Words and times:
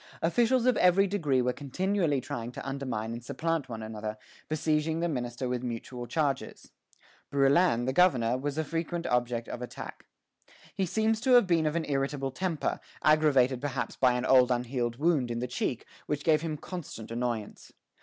Officials 0.23 0.65
of 0.65 0.77
every 0.77 1.05
degree 1.05 1.43
were 1.43 1.53
continually 1.53 2.19
trying 2.19 2.51
to 2.53 2.67
undermine 2.67 3.13
and 3.13 3.23
supplant 3.23 3.69
one 3.69 3.83
another, 3.83 4.17
besieging 4.49 4.99
the 4.99 5.07
minister 5.07 5.47
with 5.47 5.61
mutual 5.61 6.07
charges. 6.07 6.71
Brouillan, 7.31 7.85
the 7.85 7.93
governor, 7.93 8.35
was 8.35 8.57
a 8.57 8.63
frequent 8.63 9.05
object 9.05 9.47
of 9.47 9.61
attack. 9.61 10.07
He 10.73 10.87
seems 10.87 11.21
to 11.21 11.33
have 11.33 11.45
been 11.45 11.67
of 11.67 11.75
an 11.75 11.85
irritable 11.87 12.31
temper, 12.31 12.79
aggravated 13.03 13.61
perhaps 13.61 13.95
by 13.95 14.13
an 14.13 14.25
old 14.25 14.49
unhealed 14.49 14.95
wound 14.95 15.29
in 15.29 15.37
the 15.37 15.45
cheek, 15.45 15.85
which 16.07 16.23
gave 16.23 16.41
him 16.41 16.57
constant 16.57 17.11
annoyance. 17.11 17.71